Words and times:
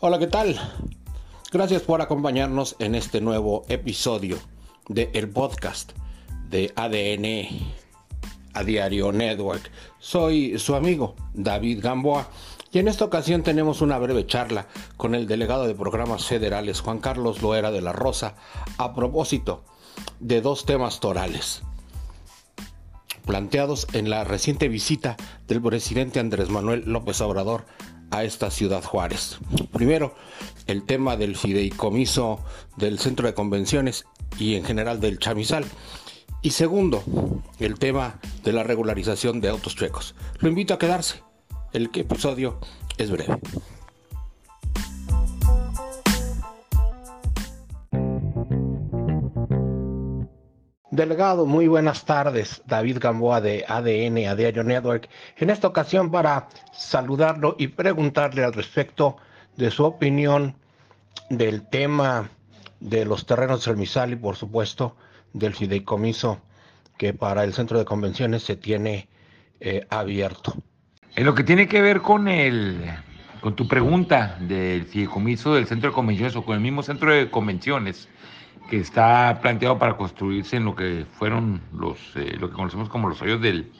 Hola, 0.00 0.20
¿qué 0.20 0.28
tal? 0.28 0.56
Gracias 1.50 1.82
por 1.82 2.00
acompañarnos 2.00 2.76
en 2.78 2.94
este 2.94 3.20
nuevo 3.20 3.64
episodio 3.68 4.38
de 4.88 5.10
el 5.12 5.28
podcast 5.28 5.90
de 6.48 6.72
ADN 6.76 7.48
a 8.54 8.62
Diario 8.62 9.10
Network. 9.10 9.72
Soy 9.98 10.56
su 10.60 10.76
amigo 10.76 11.16
David 11.34 11.80
Gamboa 11.82 12.28
y 12.70 12.78
en 12.78 12.86
esta 12.86 13.06
ocasión 13.06 13.42
tenemos 13.42 13.80
una 13.80 13.98
breve 13.98 14.24
charla 14.24 14.68
con 14.96 15.16
el 15.16 15.26
delegado 15.26 15.66
de 15.66 15.74
programas 15.74 16.26
federales 16.26 16.80
Juan 16.80 17.00
Carlos 17.00 17.42
Loera 17.42 17.72
de 17.72 17.80
la 17.80 17.92
Rosa 17.92 18.36
a 18.76 18.94
propósito 18.94 19.64
de 20.20 20.40
dos 20.40 20.64
temas 20.64 21.00
torales 21.00 21.62
planteados 23.26 23.88
en 23.94 24.10
la 24.10 24.22
reciente 24.22 24.68
visita 24.68 25.16
del 25.48 25.60
presidente 25.60 26.20
Andrés 26.20 26.50
Manuel 26.50 26.84
López 26.86 27.20
Obrador 27.20 27.66
a 28.10 28.24
esta 28.24 28.50
ciudad 28.50 28.82
Juárez. 28.82 29.38
Primero, 29.72 30.14
el 30.66 30.84
tema 30.84 31.16
del 31.16 31.36
fideicomiso 31.36 32.40
del 32.76 32.98
centro 32.98 33.26
de 33.26 33.34
convenciones 33.34 34.06
y 34.38 34.54
en 34.54 34.64
general 34.64 35.00
del 35.00 35.18
chamizal. 35.18 35.64
Y 36.42 36.50
segundo, 36.50 37.02
el 37.58 37.78
tema 37.78 38.20
de 38.44 38.52
la 38.52 38.62
regularización 38.62 39.40
de 39.40 39.48
autos 39.48 39.74
chuecos. 39.74 40.14
Lo 40.38 40.48
invito 40.48 40.74
a 40.74 40.78
quedarse. 40.78 41.22
El 41.72 41.90
episodio 41.92 42.60
es 42.96 43.10
breve. 43.10 43.38
Delegado, 50.98 51.46
muy 51.46 51.68
buenas 51.68 52.04
tardes. 52.04 52.60
David 52.66 52.98
Gamboa 52.98 53.40
de 53.40 53.64
ADN, 53.68 54.28
a 54.28 54.34
Diario 54.34 54.64
Network. 54.64 55.08
En 55.36 55.48
esta 55.48 55.68
ocasión 55.68 56.10
para 56.10 56.48
saludarlo 56.72 57.54
y 57.56 57.68
preguntarle 57.68 58.42
al 58.42 58.52
respecto 58.52 59.16
de 59.56 59.70
su 59.70 59.84
opinión 59.84 60.56
del 61.30 61.62
tema 61.68 62.30
de 62.80 63.04
los 63.04 63.26
terrenos 63.26 63.64
del 63.64 63.76
Misal 63.76 64.10
y 64.10 64.16
por 64.16 64.34
supuesto 64.34 64.96
del 65.32 65.54
fideicomiso 65.54 66.40
que 66.96 67.14
para 67.14 67.44
el 67.44 67.54
centro 67.54 67.78
de 67.78 67.84
convenciones 67.84 68.42
se 68.42 68.56
tiene 68.56 69.08
eh, 69.60 69.86
abierto. 69.90 70.52
En 71.14 71.26
lo 71.26 71.36
que 71.36 71.44
tiene 71.44 71.68
que 71.68 71.80
ver 71.80 72.00
con 72.00 72.26
el 72.26 72.90
con 73.40 73.54
tu 73.54 73.68
pregunta 73.68 74.36
del 74.40 74.84
fideicomiso 74.84 75.54
del 75.54 75.68
centro 75.68 75.90
de 75.90 75.94
convenciones 75.94 76.34
o 76.34 76.44
con 76.44 76.56
el 76.56 76.60
mismo 76.60 76.82
centro 76.82 77.14
de 77.14 77.30
convenciones, 77.30 78.08
que 78.68 78.78
está 78.78 79.38
planteado 79.40 79.78
para 79.78 79.96
construirse 79.96 80.56
en 80.56 80.64
lo 80.66 80.74
que 80.74 81.06
fueron 81.12 81.60
los, 81.72 81.98
eh, 82.16 82.36
lo 82.38 82.50
que 82.50 82.56
conocemos 82.56 82.88
como 82.88 83.08
los 83.08 83.20
hoyos 83.22 83.40
del, 83.40 83.70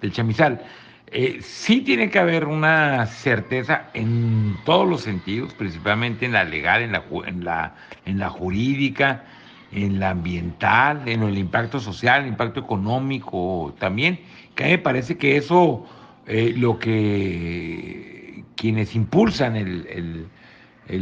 del 0.00 0.12
chamizal. 0.12 0.62
Eh, 1.10 1.38
sí 1.40 1.80
tiene 1.80 2.10
que 2.10 2.18
haber 2.18 2.44
una 2.46 3.06
certeza 3.06 3.88
en 3.94 4.56
todos 4.64 4.88
los 4.88 5.00
sentidos, 5.02 5.54
principalmente 5.54 6.26
en 6.26 6.32
la 6.32 6.44
legal, 6.44 6.82
en 6.82 6.92
la, 6.92 7.02
en 7.26 7.44
la, 7.44 7.74
en 8.04 8.18
la 8.18 8.28
jurídica, 8.28 9.24
en 9.72 9.98
la 10.00 10.10
ambiental, 10.10 11.08
en 11.08 11.22
el 11.22 11.38
impacto 11.38 11.80
social, 11.80 12.22
el 12.22 12.28
impacto 12.28 12.60
económico 12.60 13.74
también, 13.78 14.20
que 14.54 14.64
a 14.64 14.66
mí 14.66 14.72
me 14.72 14.78
parece 14.78 15.16
que 15.16 15.36
eso, 15.36 15.86
eh, 16.26 16.54
lo 16.56 16.78
que 16.78 18.44
quienes 18.56 18.94
impulsan 18.94 19.56
el 19.56 19.86
el 19.88 20.26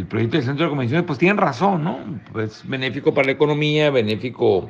proyecto 0.07 0.37
del 0.37 0.45
centro 0.45 0.67
de 0.67 0.71
convenciones, 0.71 1.07
pues 1.07 1.19
tienen 1.19 1.37
razón, 1.37 1.85
¿no? 1.85 2.21
Pues 2.33 2.63
benéfico 2.69 3.15
para 3.15 3.27
la 3.27 3.33
economía, 3.33 3.91
benéfico 3.91 4.69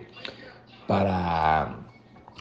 para 0.86 1.78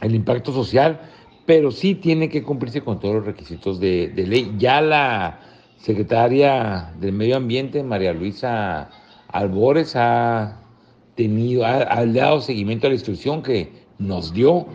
el 0.02 0.14
impacto 0.14 0.52
social, 0.52 1.00
pero 1.46 1.70
sí 1.70 1.94
tiene 1.94 2.28
que 2.28 2.42
cumplirse 2.42 2.82
con 2.82 3.00
todos 3.00 3.16
los 3.16 3.26
requisitos 3.26 3.80
de, 3.80 4.12
ley. 4.14 4.54
Ya 4.58 4.80
la 4.80 5.40
secretaria 5.78 6.92
del 7.00 7.12
Medio 7.12 7.36
Ambiente, 7.36 7.82
María 7.82 8.12
Luisa 8.12 8.90
Albores, 9.28 9.94
ha 9.96 10.60
tenido, 11.14 11.64
ha, 11.64 12.04
dado 12.04 12.40
seguimiento 12.42 12.86
a 12.86 12.90
la 12.90 12.96
instrucción 12.96 13.42
que 13.42 13.72
nos 13.98 14.34
dio 14.34 14.66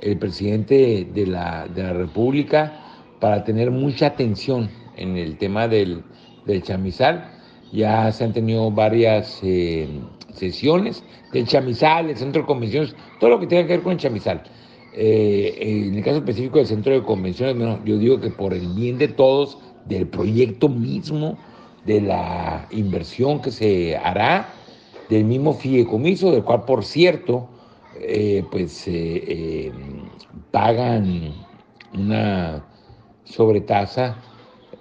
el 0.00 0.18
presidente 0.18 1.08
de 1.14 1.26
la, 1.26 1.68
de 1.68 1.82
la 1.82 1.94
República 1.94 2.80
para 3.18 3.44
tener 3.44 3.70
mucha 3.70 4.08
atención 4.08 4.68
en 4.96 5.16
el 5.16 5.38
tema 5.38 5.68
del, 5.68 6.04
del 6.44 6.62
chamizal 6.62 7.35
ya 7.72 8.10
se 8.12 8.24
han 8.24 8.32
tenido 8.32 8.70
varias 8.70 9.40
eh, 9.42 9.88
sesiones 10.32 11.02
del 11.32 11.46
chamizal, 11.46 12.08
del 12.08 12.16
centro 12.16 12.42
de 12.42 12.46
convenciones, 12.46 12.94
todo 13.20 13.30
lo 13.30 13.40
que 13.40 13.46
tenga 13.46 13.62
que 13.66 13.74
ver 13.74 13.82
con 13.82 13.92
el 13.92 13.98
chamizal. 13.98 14.42
Eh, 14.94 15.56
en 15.60 15.94
el 15.94 16.04
caso 16.04 16.18
específico 16.18 16.58
del 16.58 16.66
centro 16.66 16.92
de 16.92 17.02
convenciones, 17.02 17.56
yo 17.84 17.98
digo 17.98 18.20
que 18.20 18.30
por 18.30 18.54
el 18.54 18.66
bien 18.74 18.98
de 18.98 19.08
todos, 19.08 19.58
del 19.84 20.06
proyecto 20.06 20.68
mismo, 20.68 21.38
de 21.84 22.00
la 22.00 22.66
inversión 22.70 23.40
que 23.40 23.50
se 23.50 23.96
hará, 23.96 24.48
del 25.08 25.24
mismo 25.24 25.52
fideicomiso, 25.54 26.32
del 26.32 26.42
cual, 26.42 26.64
por 26.64 26.84
cierto, 26.84 27.48
eh, 28.00 28.42
pues 28.50 28.88
pagan 30.50 31.32
una 31.94 32.64
sobretasa 33.24 34.16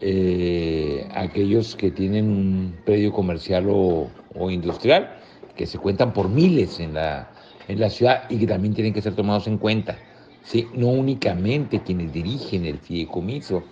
eh, 0.02 1.08
aquellos 1.14 1.76
que 1.76 1.92
tienen 1.92 2.26
un 2.26 2.76
predio 2.86 3.12
comercial 3.14 3.68
o, 3.70 4.10
industrial, 4.50 5.18
que 5.56 5.66
se 5.66 5.78
cuentan 5.78 6.14
por 6.14 6.30
miles 6.30 6.80
en 6.80 6.94
la, 6.94 7.32
en 7.68 7.80
la 7.80 7.90
ciudad 7.90 8.24
y 8.30 8.38
que 8.38 8.48
también 8.48 8.74
tienen 8.74 8.94
que 8.94 9.02
ser 9.02 9.16
tomados 9.16 9.48
en 9.48 9.58
cuenta. 9.58 9.98
¿sí? 10.44 10.68
No 10.74 10.88
únicamente 10.88 11.82
quienes 11.82 12.12
dirigen 12.12 12.66
el 12.66 12.78
fideicomiso, 12.78 13.64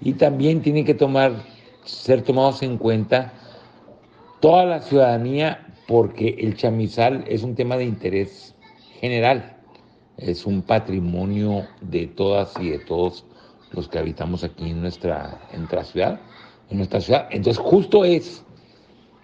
y 0.00 0.14
también 0.14 0.62
tienen 0.62 0.84
que 0.84 0.94
tomar, 0.94 1.32
ser 1.84 2.22
tomados 2.22 2.62
en 2.62 2.78
cuenta 2.78 3.32
toda 4.40 4.64
la 4.64 4.80
ciudadanía 4.80 5.66
porque 5.86 6.36
el 6.38 6.56
chamizal 6.56 7.24
es 7.28 7.42
un 7.42 7.54
tema 7.54 7.76
de 7.76 7.84
interés 7.84 8.54
general, 9.00 9.56
es 10.16 10.46
un 10.46 10.62
patrimonio 10.62 11.66
de 11.80 12.06
todas 12.06 12.54
y 12.60 12.70
de 12.70 12.78
todos 12.78 13.24
los 13.72 13.88
que 13.88 13.98
habitamos 13.98 14.44
aquí 14.44 14.70
en 14.70 14.80
nuestra, 14.80 15.40
en 15.52 15.60
nuestra 15.60 15.84
ciudad, 15.84 16.20
en 16.70 16.76
nuestra 16.78 17.00
ciudad. 17.00 17.28
Entonces 17.30 17.62
justo 17.62 18.04
es 18.04 18.44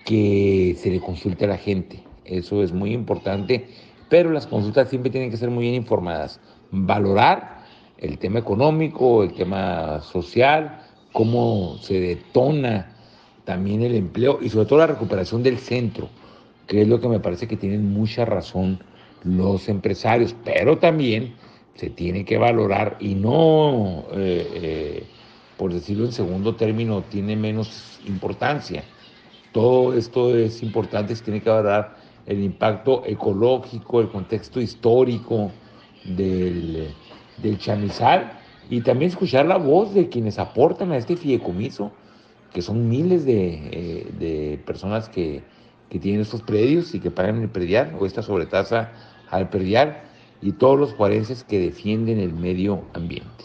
que 0.04 0.76
se 0.78 0.90
le 0.90 1.00
consulte 1.00 1.44
a 1.44 1.48
la 1.48 1.58
gente. 1.58 2.02
Eso 2.24 2.62
es 2.62 2.72
muy 2.72 2.92
importante, 2.92 3.68
pero 4.08 4.30
las 4.30 4.46
consultas 4.46 4.88
siempre 4.88 5.10
tienen 5.10 5.30
que 5.30 5.36
ser 5.36 5.50
muy 5.50 5.64
bien 5.64 5.74
informadas. 5.74 6.40
Valorar 6.70 7.64
el 7.98 8.18
tema 8.18 8.38
económico, 8.38 9.22
el 9.22 9.32
tema 9.32 10.00
social, 10.00 10.82
cómo 11.12 11.78
se 11.80 12.00
detona 12.00 12.92
también 13.44 13.82
el 13.82 13.94
empleo 13.94 14.38
y 14.42 14.48
sobre 14.48 14.66
todo 14.66 14.80
la 14.80 14.88
recuperación 14.88 15.42
del 15.42 15.58
centro, 15.58 16.08
que 16.66 16.82
es 16.82 16.88
lo 16.88 17.00
que 17.00 17.08
me 17.08 17.20
parece 17.20 17.46
que 17.46 17.56
tienen 17.56 17.92
mucha 17.92 18.24
razón 18.24 18.80
los 19.24 19.68
empresarios, 19.68 20.36
pero 20.44 20.78
también 20.78 21.34
se 21.76 21.90
tiene 21.90 22.24
que 22.24 22.38
valorar 22.38 22.96
y 23.00 23.14
no, 23.14 24.06
eh, 24.12 24.50
eh, 24.54 25.06
por 25.56 25.72
decirlo 25.72 26.06
en 26.06 26.12
segundo 26.12 26.56
término, 26.56 27.02
tiene 27.02 27.36
menos 27.36 28.00
importancia. 28.06 28.82
Todo 29.52 29.94
esto 29.94 30.36
es 30.36 30.62
importante, 30.62 31.14
se 31.14 31.24
tiene 31.24 31.40
que 31.40 31.50
valorar 31.50 31.96
el 32.26 32.42
impacto 32.42 33.02
ecológico, 33.06 34.00
el 34.00 34.08
contexto 34.08 34.60
histórico 34.60 35.52
del, 36.04 36.88
del 37.38 37.58
chamizal 37.58 38.32
y 38.68 38.80
también 38.80 39.10
escuchar 39.10 39.46
la 39.46 39.58
voz 39.58 39.94
de 39.94 40.08
quienes 40.08 40.38
aportan 40.38 40.92
a 40.92 40.96
este 40.96 41.16
fideicomiso, 41.16 41.92
que 42.52 42.62
son 42.62 42.88
miles 42.88 43.24
de, 43.24 44.08
eh, 44.20 44.60
personas 44.66 45.08
que, 45.08 45.42
que, 45.88 45.98
tienen 45.98 46.22
estos 46.22 46.42
predios 46.42 46.94
y 46.94 47.00
que 47.00 47.10
pagan 47.10 47.42
el 47.42 47.48
predial 47.48 47.94
o 48.00 48.06
esta 48.06 48.22
sobretasa 48.22 48.92
al 49.30 49.50
predial 49.50 50.05
y 50.42 50.52
todos 50.52 50.78
los 50.78 50.94
juarenses 50.94 51.44
que 51.44 51.58
defienden 51.58 52.18
el 52.20 52.32
medio 52.32 52.84
ambiente. 52.94 53.44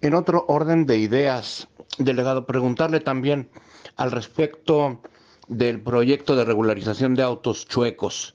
En 0.00 0.14
otro 0.14 0.44
orden 0.48 0.84
de 0.86 0.98
ideas, 0.98 1.68
delegado, 1.98 2.44
preguntarle 2.44 3.00
también 3.00 3.50
al 3.96 4.10
respecto 4.10 5.00
del 5.48 5.80
proyecto 5.80 6.34
de 6.34 6.44
regularización 6.44 7.14
de 7.14 7.22
autos 7.22 7.68
chuecos. 7.68 8.32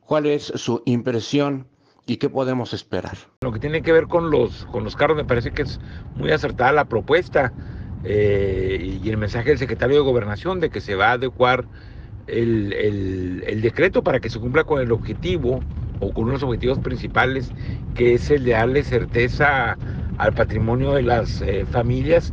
¿Cuál 0.00 0.26
es 0.26 0.44
su 0.54 0.82
impresión 0.84 1.68
y 2.06 2.16
qué 2.16 2.28
podemos 2.28 2.72
esperar? 2.72 3.16
Lo 3.40 3.52
que 3.52 3.60
tiene 3.60 3.82
que 3.82 3.92
ver 3.92 4.08
con 4.08 4.30
los, 4.30 4.66
con 4.66 4.84
los 4.84 4.96
carros 4.96 5.16
me 5.16 5.24
parece 5.24 5.52
que 5.52 5.62
es 5.62 5.80
muy 6.16 6.32
acertada 6.32 6.72
la 6.72 6.86
propuesta 6.86 7.52
eh, 8.04 9.00
y 9.02 9.08
el 9.08 9.16
mensaje 9.16 9.50
del 9.50 9.58
secretario 9.58 9.96
de 9.96 10.02
Gobernación 10.02 10.60
de 10.60 10.70
que 10.70 10.80
se 10.80 10.94
va 10.94 11.08
a 11.08 11.12
adecuar 11.12 11.66
el, 12.26 13.60
decreto 13.62 14.02
para 14.02 14.20
que 14.20 14.30
se 14.30 14.38
cumpla 14.38 14.64
con 14.64 14.80
el 14.80 14.92
objetivo 14.92 15.60
o 16.00 16.12
con 16.12 16.24
unos 16.24 16.42
objetivos 16.42 16.78
principales, 16.78 17.52
que 17.94 18.14
es 18.14 18.30
el 18.30 18.44
de 18.44 18.52
darle 18.52 18.82
certeza 18.82 19.76
al 20.18 20.32
patrimonio 20.32 20.92
de 20.92 21.02
las 21.02 21.40
eh, 21.42 21.64
familias, 21.66 22.32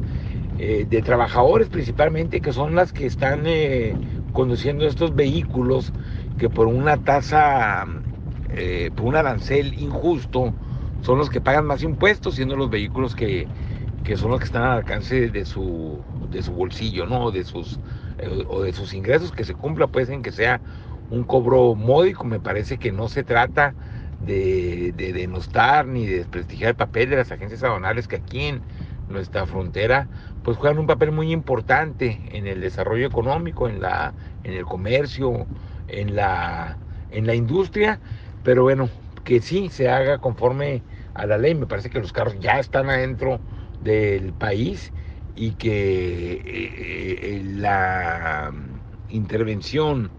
eh, 0.60 0.86
de 0.90 1.02
trabajadores 1.02 1.70
principalmente, 1.70 2.42
que 2.42 2.54
son 2.54 2.76
las 2.76 2.94
que 2.94 3.06
están 3.06 3.44
eh, 3.46 3.96
conduciendo 4.34 4.86
estos 4.86 5.16
vehículos, 5.16 5.94
que 6.38 6.50
por 6.50 6.68
una 6.68 6.98
tasa, 6.98 7.86
por 8.96 9.06
un 9.06 9.16
arancel 9.16 9.74
injusto, 9.80 10.54
son 11.02 11.18
los 11.18 11.30
que 11.30 11.42
pagan 11.42 11.66
más 11.66 11.84
impuestos, 11.84 12.36
siendo 12.36 12.56
los 12.56 12.70
vehículos 12.70 13.16
que, 13.16 13.48
que 14.04 14.18
son 14.18 14.32
los 14.32 14.40
que 14.40 14.46
están 14.46 14.64
al 14.64 14.78
alcance 14.78 15.30
de 15.30 15.46
su, 15.46 16.00
de 16.30 16.42
su 16.42 16.52
bolsillo, 16.52 17.06
¿no? 17.06 17.32
De 17.32 17.44
sus, 17.44 17.80
eh, 18.18 18.46
o 18.48 18.62
de 18.64 18.74
sus 18.74 18.94
ingresos, 18.94 19.32
que 19.32 19.44
se 19.44 19.54
cumpla 19.54 19.88
pues 19.88 20.10
en 20.10 20.22
que 20.22 20.32
sea 20.32 20.62
un 21.10 21.24
cobro 21.24 21.76
módico. 21.76 22.24
Me 22.24 22.40
parece 22.40 22.78
que 22.78 22.92
no 22.92 23.10
se 23.10 23.24
trata 23.24 23.76
de, 24.20 24.94
de 24.96 25.14
denostar 25.14 25.86
ni 25.88 26.06
de 26.06 26.18
desprestigiar 26.20 26.72
el 26.72 26.76
papel 26.76 27.10
de 27.10 27.18
las 27.18 27.32
agencias 27.32 27.64
aduanales 27.64 28.08
que 28.08 28.18
aquí 28.18 28.42
en 28.46 28.62
nuestra 29.10 29.46
frontera 29.46 30.08
pues 30.44 30.58
juegan 30.58 30.80
un 30.80 30.88
papel 30.88 31.12
muy 31.12 31.32
importante 31.32 32.22
en 32.32 32.48
el 32.48 32.62
desarrollo 32.62 33.06
económico, 33.08 33.68
en, 33.70 33.82
la, 33.82 34.14
en 34.44 34.54
el 34.54 34.66
comercio, 34.66 35.48
en 35.88 36.16
la, 36.16 36.78
en 37.12 37.28
la 37.28 37.36
industria, 37.36 38.00
pero 38.44 38.64
bueno, 38.64 38.90
que 39.24 39.42
sí 39.42 39.70
se 39.70 39.90
haga 39.90 40.18
conforme 40.18 40.84
a 41.14 41.26
la 41.26 41.38
ley. 41.38 41.56
Me 41.56 41.66
parece 41.68 41.90
que 41.90 42.00
los 42.00 42.12
carros 42.12 42.38
ya 42.40 42.60
están 42.60 42.90
adentro 42.90 43.40
del 43.82 44.34
país 44.34 44.92
y 45.36 45.52
que 45.52 46.34
eh, 46.34 46.42
eh, 46.46 47.44
la 47.46 48.54
intervención 49.10 50.12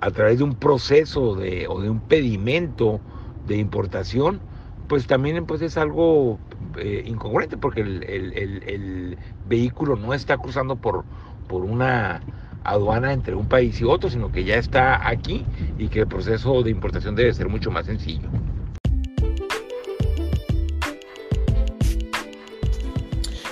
a 0.00 0.10
través 0.10 0.38
de 0.38 0.44
un 0.44 0.54
proceso 0.54 1.34
de, 1.34 1.66
o 1.68 1.80
de 1.80 1.90
un 1.90 2.00
pedimento 2.00 3.00
de 3.46 3.56
importación, 3.56 4.40
pues 4.88 5.06
también 5.06 5.46
pues 5.46 5.62
es 5.62 5.76
algo 5.76 6.38
eh, 6.78 7.04
incongruente 7.06 7.56
porque 7.56 7.80
el, 7.80 9.18
vehículo 9.44 9.96
no 9.96 10.14
está 10.14 10.36
cruzando 10.38 10.76
por, 10.76 11.04
por 11.48 11.64
una 11.64 12.20
aduana 12.64 13.12
entre 13.12 13.34
un 13.34 13.46
país 13.46 13.80
y 13.80 13.84
otro, 13.84 14.10
sino 14.10 14.30
que 14.30 14.44
ya 14.44 14.56
está 14.56 15.08
aquí 15.08 15.44
y 15.78 15.88
que 15.88 16.00
el 16.00 16.06
proceso 16.06 16.62
de 16.62 16.70
importación 16.70 17.14
debe 17.14 17.34
ser 17.34 17.48
mucho 17.48 17.70
más 17.70 17.86
sencillo. 17.86 18.28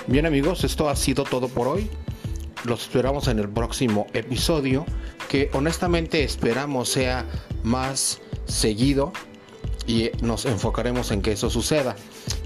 Bien 0.09 0.25
amigos, 0.25 0.63
esto 0.63 0.89
ha 0.89 0.95
sido 0.95 1.23
todo 1.23 1.49
por 1.49 1.67
hoy. 1.67 1.87
Los 2.65 2.81
esperamos 2.81 3.27
en 3.27 3.37
el 3.37 3.47
próximo 3.47 4.07
episodio, 4.13 4.83
que 5.29 5.51
honestamente 5.53 6.23
esperamos 6.23 6.89
sea 6.89 7.27
más 7.61 8.19
seguido 8.47 9.13
y 9.85 10.09
nos 10.23 10.47
enfocaremos 10.47 11.11
en 11.11 11.21
que 11.21 11.33
eso 11.33 11.51
suceda. 11.51 11.95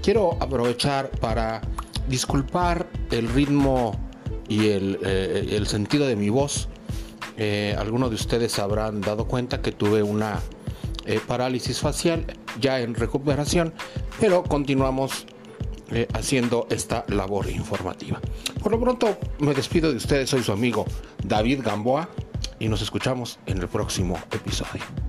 Quiero 0.02 0.36
aprovechar 0.40 1.08
para 1.08 1.62
disculpar 2.06 2.86
el 3.10 3.30
ritmo 3.30 3.98
y 4.46 4.68
el, 4.68 4.98
eh, 5.02 5.62
sentido 5.64 6.06
de 6.06 6.16
mi 6.16 6.28
voz. 6.28 6.68
Eh, 7.38 7.74
algunos 7.78 8.10
de 8.10 8.16
ustedes 8.16 8.58
habrán 8.58 9.00
dado 9.00 9.26
cuenta 9.26 9.62
que 9.62 9.72
tuve 9.72 10.02
una 10.02 10.38
eh, 11.06 11.18
parálisis 11.26 11.80
facial 11.80 12.26
ya 12.60 12.80
en 12.80 12.94
recuperación, 12.94 13.72
pero 14.20 14.42
continuamos 14.42 15.24
haciendo 16.12 16.66
esta 16.70 17.04
labor 17.08 17.48
informativa. 17.50 18.20
Por 18.62 18.72
lo 18.72 18.80
pronto 18.80 19.16
me 19.38 19.54
despido 19.54 19.90
de 19.90 19.96
ustedes, 19.96 20.30
soy 20.30 20.42
su 20.42 20.52
amigo 20.52 20.84
David 21.22 21.60
Gamboa 21.62 22.08
y 22.58 22.68
nos 22.68 22.82
escuchamos 22.82 23.38
en 23.46 23.58
el 23.58 23.68
próximo 23.68 24.18
episodio. 24.32 25.03